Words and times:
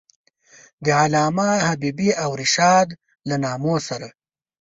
د 0.85 0.87
علامه 1.01 1.47
حبیبي 1.69 2.09
او 2.23 2.29
رشاد 2.41 2.87
له 3.29 3.35
نامو 3.45 3.75
سره. 3.87 4.07